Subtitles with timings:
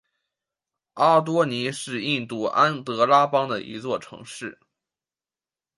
[0.95, 4.57] 阿多尼是印度安得拉邦的一座城市。